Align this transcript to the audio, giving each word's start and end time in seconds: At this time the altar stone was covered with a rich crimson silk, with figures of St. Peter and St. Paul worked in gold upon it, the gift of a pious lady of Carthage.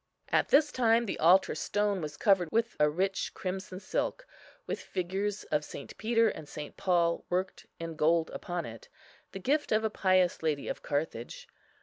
At 0.29 0.49
this 0.49 0.71
time 0.71 1.05
the 1.05 1.19
altar 1.19 1.53
stone 1.53 2.01
was 2.01 2.17
covered 2.17 2.49
with 2.51 2.75
a 2.79 2.89
rich 2.89 3.35
crimson 3.35 3.79
silk, 3.79 4.25
with 4.65 4.81
figures 4.81 5.43
of 5.51 5.63
St. 5.63 5.95
Peter 5.99 6.27
and 6.27 6.49
St. 6.49 6.75
Paul 6.75 7.23
worked 7.29 7.67
in 7.79 7.95
gold 7.95 8.31
upon 8.31 8.65
it, 8.65 8.89
the 9.31 9.37
gift 9.37 9.71
of 9.71 9.83
a 9.83 9.91
pious 9.91 10.41
lady 10.41 10.67
of 10.67 10.81
Carthage. 10.81 11.47